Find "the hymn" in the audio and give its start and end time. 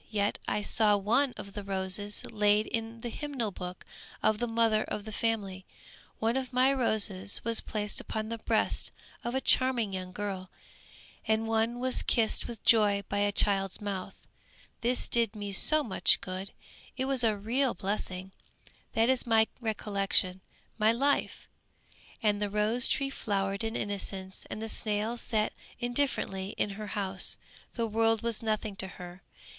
3.01-3.33